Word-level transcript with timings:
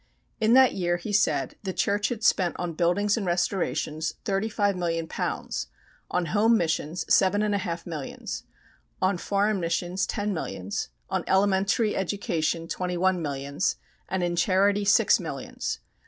In 0.39 0.53
that 0.53 0.73
year, 0.73 0.97
he 0.97 1.13
said, 1.13 1.57
the 1.61 1.71
Church 1.73 2.09
had 2.09 2.23
spent 2.23 2.55
on 2.57 2.73
buildings 2.73 3.17
and 3.17 3.25
restorations 3.27 4.15
thirty 4.25 4.49
five 4.49 4.75
million 4.75 5.07
pounds; 5.07 5.67
on 6.09 6.25
home 6.33 6.57
missions, 6.57 7.05
seven 7.07 7.43
and 7.43 7.53
a 7.53 7.59
half 7.59 7.85
millions; 7.85 8.41
on 8.99 9.19
foreign 9.19 9.59
missions, 9.59 10.07
ten 10.07 10.33
millions; 10.33 10.89
on 11.11 11.23
elementary 11.27 11.95
education, 11.95 12.67
twenty 12.67 12.97
one 12.97 13.21
millions; 13.21 13.75
and 14.09 14.23
in 14.23 14.35
charity, 14.35 14.85
six 14.85 15.19
millions. 15.19 15.81